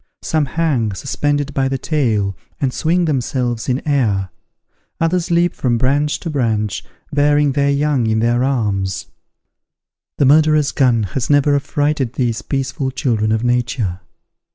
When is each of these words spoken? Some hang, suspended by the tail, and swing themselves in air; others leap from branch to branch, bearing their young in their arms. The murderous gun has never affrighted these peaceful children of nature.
Some 0.23 0.45
hang, 0.47 0.93
suspended 0.93 1.53
by 1.53 1.67
the 1.67 1.77
tail, 1.77 2.35
and 2.59 2.73
swing 2.73 3.05
themselves 3.05 3.69
in 3.69 3.87
air; 3.87 4.29
others 4.99 5.29
leap 5.29 5.53
from 5.53 5.77
branch 5.77 6.19
to 6.21 6.29
branch, 6.31 6.83
bearing 7.13 7.51
their 7.51 7.69
young 7.69 8.07
in 8.07 8.17
their 8.17 8.43
arms. 8.43 9.05
The 10.17 10.25
murderous 10.25 10.71
gun 10.71 11.03
has 11.13 11.29
never 11.29 11.55
affrighted 11.55 12.13
these 12.13 12.41
peaceful 12.41 12.89
children 12.89 13.31
of 13.31 13.43
nature. 13.43 13.99